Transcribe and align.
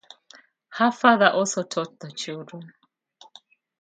Her 0.69 0.91
father 0.91 1.27
also 1.29 1.61
taught 1.61 1.99
the 1.99 2.09
children. 2.11 2.73